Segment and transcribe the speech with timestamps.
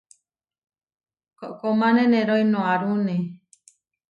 [1.39, 3.15] Koʼkómane neroínoarune.